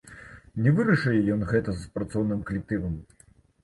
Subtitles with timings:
[0.67, 3.03] Не вырашае ён гэта з працоўным калектывам.